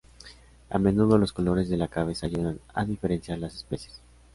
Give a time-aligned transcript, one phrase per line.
[0.71, 4.01] A menudo los colores de la cabeza ayudan a diferenciar las especies.